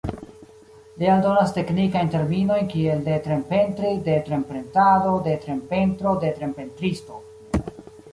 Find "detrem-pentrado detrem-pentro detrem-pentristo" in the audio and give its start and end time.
4.07-7.21